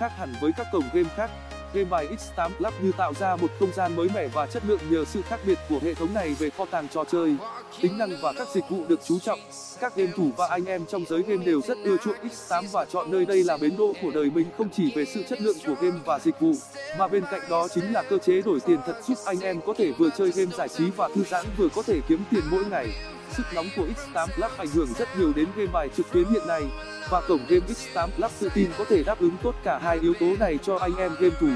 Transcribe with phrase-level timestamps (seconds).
[0.00, 1.30] khác hẳn với các cổng game khác.
[1.74, 4.80] Game bài x8 club như tạo ra một không gian mới mẻ và chất lượng
[4.90, 7.36] nhờ sự khác biệt của hệ thống này về kho tàng trò chơi,
[7.80, 9.40] tính năng và các dịch vụ được chú trọng.
[9.80, 12.84] Các game thủ và anh em trong giới game đều rất ưa chuộng x8 và
[12.84, 15.56] chọn nơi đây là bến đỗ của đời mình không chỉ về sự chất lượng
[15.66, 16.52] của game và dịch vụ,
[16.98, 19.74] mà bên cạnh đó chính là cơ chế đổi tiền thật giúp anh em có
[19.78, 22.64] thể vừa chơi game giải trí và thư giãn vừa có thể kiếm tiền mỗi
[22.64, 22.86] ngày
[23.36, 26.46] sức nóng của x8 club ảnh hưởng rất nhiều đến game bài trực tuyến hiện
[26.46, 26.62] nay,
[27.10, 30.14] và cổng game x8 club tự tin có thể đáp ứng tốt cả hai yếu
[30.20, 31.50] tố này cho anh em game thủ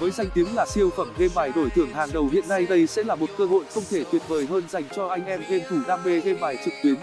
[0.00, 2.86] với danh tiếng là siêu phẩm game bài đổi thưởng hàng đầu hiện nay đây
[2.86, 5.64] sẽ là một cơ hội không thể tuyệt vời hơn dành cho anh em game
[5.70, 6.96] thủ đam mê game bài trực tuyến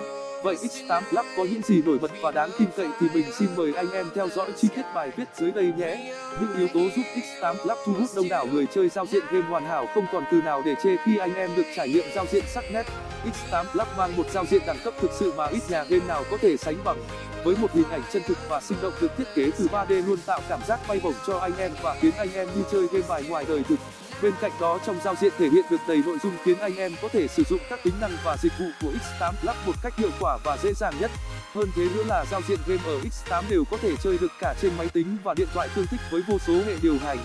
[0.44, 3.50] vậy x8 club có những gì nổi bật và đáng tin cậy thì mình xin
[3.56, 6.14] mời anh em theo dõi chi tiết bài viết dưới đây nhé.
[6.42, 9.46] Những yếu tố giúp x8 club thu hút đông đảo người chơi giao diện game
[9.46, 12.26] hoàn hảo không còn từ nào để chê khi anh em được trải nghiệm giao
[12.32, 12.84] diện sắc nét.
[13.26, 16.24] X8 club mang một giao diện đẳng cấp thực sự mà ít nhà game nào
[16.32, 16.98] có thể sánh bằng.
[17.44, 20.20] Với một hình ảnh chân thực và sinh động được thiết kế từ 3D luôn
[20.26, 23.06] tạo cảm giác bay bổng cho anh em và khiến anh em đi chơi game
[23.10, 23.80] bài ngoài đời thực
[24.22, 26.92] bên cạnh đó, trong giao diện thể hiện được đầy nội dung khiến anh em
[27.02, 29.98] có thể sử dụng các tính năng và dịch vụ của x8 club một cách
[29.98, 31.12] hiệu quả và dễ dàng nhất.
[31.54, 34.54] Hơn thế nữa là giao diện game ở x8 đều có thể chơi được cả
[34.62, 37.18] trên máy tính và điện thoại tương thích với vô số hệ điều hành.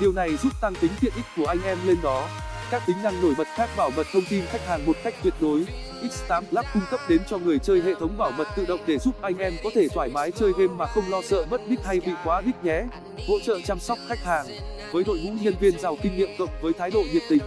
[0.00, 2.28] Điều này giúp tăng tính tiện ích của anh em lên đó.
[2.70, 5.34] Các tính năng nổi bật khác bảo mật thông tin khách hàng một cách tuyệt
[5.40, 5.66] đối.
[6.02, 8.98] X8 club cung cấp đến cho người chơi hệ thống bảo mật tự động để
[8.98, 11.84] giúp anh em có thể thoải mái chơi game mà không lo sợ mất nick
[11.84, 12.82] hay bị quá nick nhé.
[13.28, 14.46] Hỗ trợ chăm sóc khách hàng
[14.92, 17.40] với đội ngũ nhân viên giàu kinh nghiệm cộng với thái độ nhiệt tình,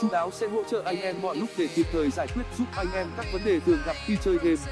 [0.00, 2.64] chú đáo sẽ hỗ trợ anh em mọi lúc để kịp thời giải quyết giúp
[2.76, 4.62] anh em các vấn đề thường gặp khi chơi game,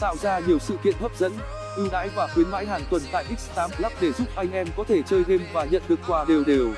[0.00, 1.32] tạo ra nhiều sự kiện hấp dẫn,
[1.76, 4.84] ưu đãi và khuyến mãi hàng tuần tại x8 club để giúp anh em có
[4.84, 6.68] thể chơi game và nhận được quà đều đều.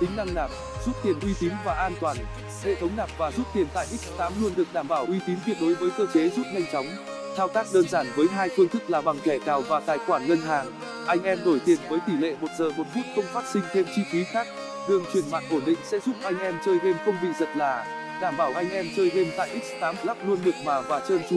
[0.00, 0.50] Tính năng nạp,
[0.86, 2.16] rút tiền uy tín và an toàn.
[2.64, 5.56] Hệ thống nạp và rút tiền tại x8 luôn được đảm bảo uy tín tuyệt
[5.60, 6.86] đối với cơ chế rút nhanh chóng.
[7.36, 10.26] Thao tác đơn giản với hai phương thức là bằng thẻ cào và tài khoản
[10.26, 10.72] ngân hàng
[11.06, 13.86] anh em đổi tiền với tỷ lệ một giờ một phút không phát sinh thêm
[13.96, 14.46] chi phí khác.
[14.88, 17.86] Đường truyền mạng ổn định sẽ giúp anh em chơi game không bị giật là.
[18.20, 21.36] Đảm bảo anh em chơi game tại x8 club luôn mượt mà và trơn tru.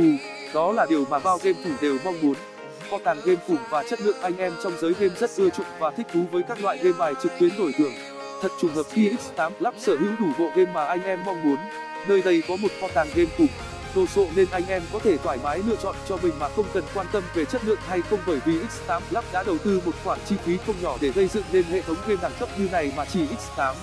[0.54, 2.36] Đó là điều mà bao game thủ đều mong muốn.
[2.90, 5.68] Kho tàng game khủng và chất lượng anh em trong giới game rất ưa chuộng
[5.80, 7.94] và thích thú với các loại game bài trực tuyến đổi thưởng.
[8.42, 11.44] Thật trùng hợp khi x8 club sở hữu đủ bộ game mà anh em mong
[11.44, 11.58] muốn.
[12.08, 15.18] Nơi đây có một kho tàng game khủng đồ sộ nên anh em có thể
[15.18, 18.02] thoải mái lựa chọn cho mình mà không cần quan tâm về chất lượng hay
[18.02, 21.10] không bởi vì x8 club đã đầu tư một khoản chi phí không nhỏ để
[21.10, 23.74] gây dựng nên hệ thống game đẳng cấp như này mà chỉ x8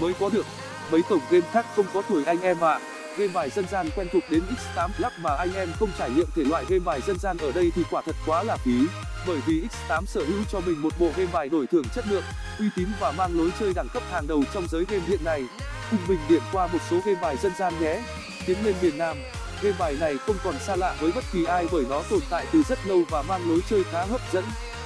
[0.00, 0.46] mới có được.
[0.90, 2.80] Mấy cổng game khác không có tuổi anh em ạ.
[3.18, 4.42] Game bài dân gian quen thuộc đến
[4.74, 7.52] x8 club mà anh em không trải nghiệm thể loại game bài dân gian ở
[7.52, 8.86] đây thì quả thật quá là phí.
[9.26, 12.24] Bởi vì x8 sở hữu cho mình một bộ game bài đổi thưởng chất lượng,
[12.58, 15.42] uy tín và mang lối chơi đẳng cấp hàng đầu trong giới game hiện nay.
[15.90, 18.02] Cùng mình điểm qua một số game bài dân gian nhé.
[18.46, 19.16] Tiến lên miền nam
[19.62, 22.46] game bài này không còn xa lạ với bất kỳ ai bởi nó tồn tại
[22.52, 24.44] từ rất lâu và mang lối chơi khá hấp dẫn.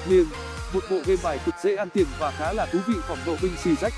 [0.08, 0.26] Liêng
[0.74, 3.36] một bộ game bài cực dễ ăn tiền và khá là thú vị phòng độ
[3.42, 3.94] binh xì rách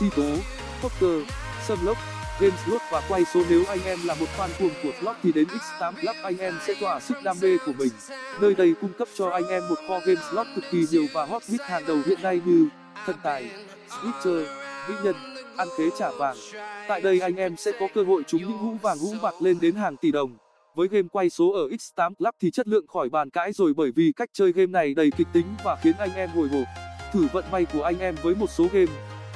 [0.00, 0.36] si tố
[0.82, 1.28] poker
[1.66, 1.96] sâm lốc
[2.40, 5.32] game slot và quay số nếu anh em là một fan cuồng của slot thì
[5.32, 7.92] đến x8 club anh em sẽ tỏa sức đam mê của mình.
[8.40, 11.24] Nơi đây cung cấp cho anh em một kho game slot cực kỳ nhiều và
[11.24, 12.68] hot hit hàng đầu hiện nay như
[13.06, 13.50] thần tài,
[13.88, 14.44] switcher,
[14.88, 16.36] mỹ nhân ăn khế trả vàng.
[16.88, 19.58] Tại đây anh em sẽ có cơ hội trúng những hũ vàng hũ bạc lên
[19.60, 20.36] đến hàng tỷ đồng.
[20.74, 23.90] Với game quay số ở x8 club thì chất lượng khỏi bàn cãi rồi bởi
[23.96, 26.64] vì cách chơi game này đầy kịch tính và khiến anh em hồi hộp.
[27.12, 28.92] Thử vận may của anh em với một số game.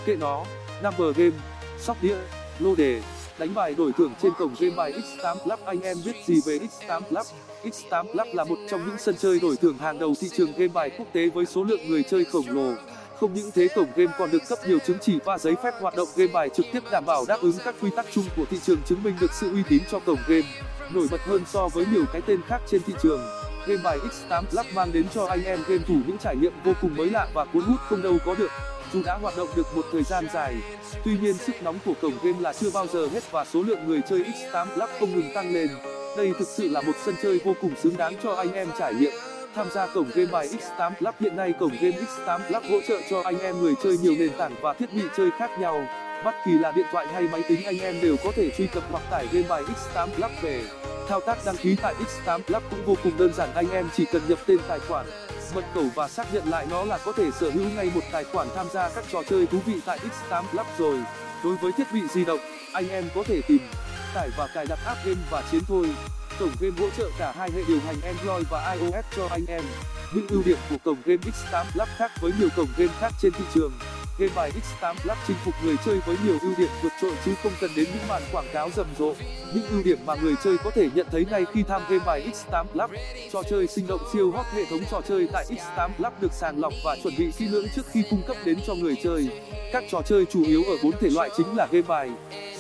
[0.07, 0.45] Kệ nó,
[0.83, 1.37] number game,
[1.79, 2.17] sóc đĩa,
[2.59, 3.03] lô đề.
[3.39, 6.59] Đánh bài đổi thưởng trên cổng game bài x8 club, anh em biết gì về
[6.59, 7.27] x8 club?
[7.65, 10.69] X8 club là một trong những sân chơi đổi thưởng hàng đầu thị trường game
[10.69, 12.73] bài quốc tế với số lượng người chơi khổng lồ
[13.21, 15.97] không những thế, cổng game còn được cấp nhiều chứng chỉ và giấy phép hoạt
[15.97, 18.59] động game bài trực tiếp đảm bảo đáp ứng các quy tắc chung của thị
[18.63, 20.47] trường chứng minh được sự uy tín cho cổng game.
[20.91, 23.21] Nổi bật hơn so với nhiều cái tên khác trên thị trường,
[23.67, 26.73] game bài x8 club mang đến cho anh em game thủ những trải nghiệm vô
[26.81, 28.51] cùng mới lạ và cuốn hút không đâu có được.
[28.93, 30.55] Dù đã hoạt động được một thời gian dài,
[31.05, 33.87] tuy nhiên sức nóng của cổng game là chưa bao giờ hết và số lượng
[33.87, 35.69] người chơi x8 club không ngừng tăng lên.
[36.17, 38.95] Đây thực sự là một sân chơi vô cùng xứng đáng cho anh em trải
[38.95, 39.13] nghiệm
[39.55, 41.15] tham gia cổng game bài x8 club.
[41.21, 44.31] Hiện nay cổng game x8 club hỗ trợ cho anh em người chơi nhiều nền
[44.39, 45.87] tảng và thiết bị chơi khác nhau.
[46.25, 48.83] Bất kỳ là điện thoại hay máy tính, anh em đều có thể truy cập
[48.91, 50.65] hoặc tải game bài x8 club về.
[51.09, 54.05] Thao tác đăng ký tại x8 club cũng vô cùng đơn giản, anh em chỉ
[54.13, 55.07] cần nhập tên tài khoản,
[55.55, 58.25] mật khẩu và xác nhận lại nó là có thể sở hữu ngay một tài
[58.25, 60.99] khoản tham gia các trò chơi thú vị tại x8 club rồi.
[61.45, 62.41] Đối với thiết bị di động,
[62.73, 63.61] anh em có thể tìm,
[64.15, 65.87] tải và cài đặt app game và chiến thôi
[66.39, 69.63] cổng game hỗ trợ cả hai hệ điều hành android và ios cho anh em.
[70.15, 73.33] Những ưu điểm của cổng game x8 club khác với nhiều cổng game khác trên
[73.33, 73.73] thị trường.
[74.19, 77.35] Game bài x8 Plus chinh phục người chơi với nhiều ưu điểm vượt trội chứ
[77.43, 79.15] không cần đến những màn quảng cáo rầm rộ.
[79.55, 82.31] Những ưu điểm mà người chơi có thể nhận thấy ngay khi tham game bài
[82.33, 82.91] x8 Plus.
[83.33, 86.61] Trò chơi sinh động siêu hot hệ thống trò chơi tại x8 Plus được sàng
[86.61, 89.29] lọc và chuẩn bị kỹ lưỡng trước khi cung cấp đến cho người chơi.
[89.73, 92.11] Các trò chơi chủ yếu ở bốn thể loại chính là game bài,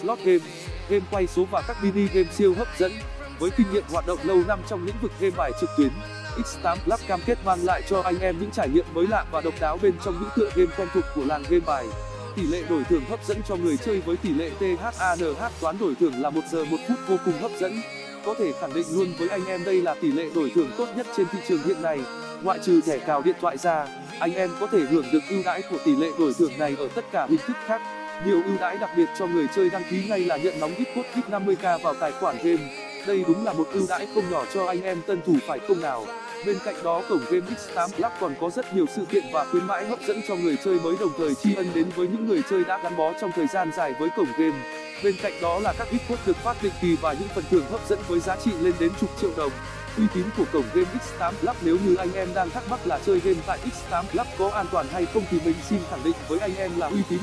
[0.01, 0.45] slot game
[0.89, 2.93] game quay số và các mini game siêu hấp dẫn
[3.39, 5.91] với kinh nghiệm hoạt động lâu năm trong lĩnh vực game bài trực tuyến.
[6.37, 9.41] X8 club cam kết mang lại cho anh em những trải nghiệm mới lạ và
[9.41, 11.87] độc đáo bên trong những tựa game quen thuộc của làng game bài.
[12.37, 15.95] Tỷ lệ đổi thưởng hấp dẫn cho người chơi với tỷ lệ THANH toán đổi
[16.01, 17.81] thưởng là 1 giờ 1 phút vô cùng hấp dẫn.
[18.27, 20.89] Có thể khẳng định luôn với anh em đây là tỷ lệ đổi thưởng tốt
[20.97, 22.01] nhất trên thị trường hiện nay.
[22.43, 23.87] Ngoại trừ thẻ cào điện thoại ra,
[24.21, 26.89] anh em có thể hưởng được ưu đãi của tỷ lệ đổi thưởng này ở
[26.95, 27.83] tất cả hình thức khác.
[28.27, 30.89] Nhiều ưu đãi đặc biệt cho người chơi đăng ký ngay là nhận nóng ít
[30.95, 34.45] code VIP 50k vào tài khoản game đây đúng là một ưu đãi không nhỏ
[34.55, 36.07] cho anh em tân thủ phải không nào?
[36.47, 39.67] Bên cạnh đó, cổng game x8 club còn có rất nhiều sự kiện và khuyến
[39.67, 42.43] mãi hấp dẫn cho người chơi mới đồng thời tri ân đến với những người
[42.51, 44.57] chơi đã gắn bó trong thời gian dài với cổng game.
[45.05, 47.65] Bên cạnh đó là các ít code được phát định kỳ và những phần thưởng
[47.71, 49.53] hấp dẫn với giá trị lên đến chục triệu đồng.
[49.99, 50.89] Uy tín của cổng game
[51.19, 53.59] x8 club nếu như anh em đang thắc mắc là chơi game tại
[53.91, 56.71] x8 club có an toàn hay không thì mình xin khẳng định với anh em
[56.77, 57.19] là uy tín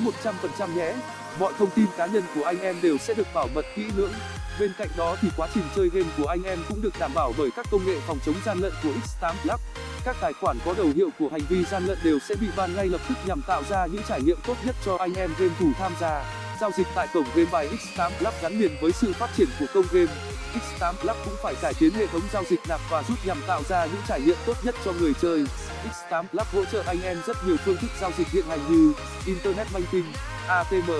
[0.58, 0.94] 100% nhé.
[1.40, 4.14] Mọi thông tin cá nhân của anh em đều sẽ được bảo mật kỹ lưỡng
[4.60, 7.34] bên cạnh đó thì quá trình chơi game của anh em cũng được đảm bảo
[7.38, 9.60] bởi các công nghệ phòng chống gian lận của x8 club.
[10.06, 12.76] Các tài khoản có đầu hiệu của hành vi gian lận đều sẽ bị ban
[12.76, 15.54] ngay lập tức nhằm tạo ra những trải nghiệm tốt nhất cho anh em game
[15.60, 16.26] thủ tham gia.
[16.62, 19.66] Giao dịch tại cổng game bài x8 club gắn liền với sự phát triển của
[19.74, 20.12] công game.
[20.54, 23.62] X8 club cũng phải cải tiến hệ thống giao dịch nạp và rút nhằm tạo
[23.70, 25.46] ra những trải nghiệm tốt nhất cho người chơi.
[25.92, 28.94] X8 club hỗ trợ anh em rất nhiều phương thức giao dịch hiện hành như
[29.26, 30.12] internet banking
[30.48, 30.92] atm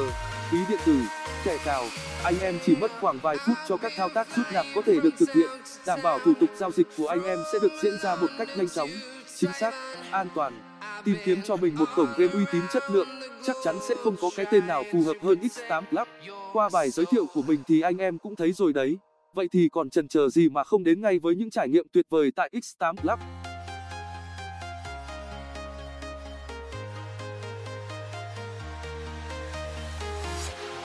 [0.52, 1.02] ví điện tử,
[1.44, 1.84] thẻ cào
[2.26, 5.00] anh em chỉ mất khoảng vài phút cho các thao tác rút nạp có thể
[5.04, 5.50] được thực hiện.
[5.88, 8.48] Đảm bảo thủ tục giao dịch của anh em sẽ được diễn ra một cách
[8.58, 8.90] nhanh chóng,
[9.36, 9.74] chính xác,
[10.12, 10.62] an toàn.
[11.04, 13.08] Tìm kiếm cho mình một cổng game uy tín chất lượng,
[13.44, 16.08] chắc chắn sẽ không có cái tên nào phù hợp hơn x8 club.
[16.54, 18.98] Qua bài giới thiệu của mình thì anh em cũng thấy rồi đấy.
[19.34, 22.06] Vậy thì còn chần chờ gì mà không đến ngay với những trải nghiệm tuyệt
[22.10, 23.20] vời tại x8 club?